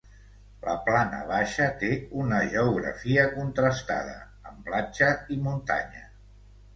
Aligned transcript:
La 0.67 0.73
Plana 0.85 1.17
Baixa 1.31 1.67
té 1.83 1.89
una 2.21 2.39
geografia 2.53 3.25
contrastada, 3.33 4.15
amb 4.53 4.65
platja 4.71 5.11
i 5.37 5.39
muntanya. 5.49 6.03